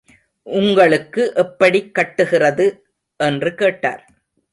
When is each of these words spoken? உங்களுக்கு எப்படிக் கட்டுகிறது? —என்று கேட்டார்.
உங்களுக்கு 0.47 1.33
எப்படிக் 1.35 1.91
கட்டுகிறது? 1.95 2.65
—என்று 3.19 3.55
கேட்டார். 3.55 4.03